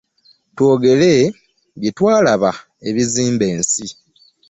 [0.55, 1.13] Twogere
[1.79, 2.51] byetwalaba
[2.87, 3.85] ebizimba ensi.